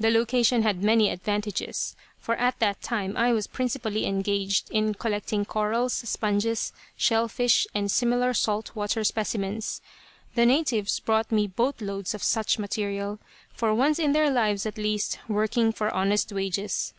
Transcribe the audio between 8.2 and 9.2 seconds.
salt water